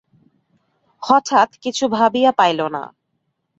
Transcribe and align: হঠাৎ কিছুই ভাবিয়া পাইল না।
হঠাৎ 1.03 1.49
কিছুই 1.63 1.89
ভাবিয়া 1.91 2.31
পাইল 2.31 2.59
না। 2.67 2.83